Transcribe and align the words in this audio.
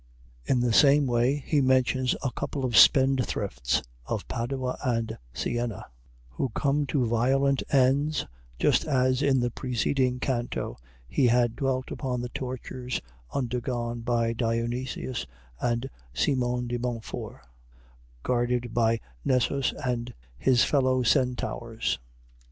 In 0.45 0.61
the 0.61 0.73
same 0.73 1.05
way 1.05 1.35
he 1.45 1.61
mentions 1.61 2.15
a 2.23 2.31
couple 2.31 2.65
of 2.65 2.75
spendthrifts 2.75 3.83
of 4.07 4.27
Padua 4.27 4.79
and 4.83 5.15
Siena, 5.31 5.85
who 6.27 6.49
come 6.55 6.87
to 6.87 7.05
violent 7.05 7.61
ends, 7.71 8.25
just 8.57 8.83
as 8.85 9.21
in 9.21 9.41
the 9.41 9.51
preceding 9.51 10.19
canto 10.19 10.75
he 11.07 11.27
had 11.27 11.55
dwelt 11.55 11.91
upon 11.91 12.19
the 12.19 12.29
tortures 12.29 12.99
undergone 13.31 13.99
by 14.01 14.33
Dionysius 14.33 15.27
and 15.59 15.87
Simon 16.15 16.65
de 16.65 16.79
Montfort, 16.79 17.41
guarded 18.23 18.73
by 18.73 18.99
Nessus 19.23 19.71
and 19.85 20.15
his 20.35 20.63
fellow 20.63 21.03
centaurs. 21.03 21.99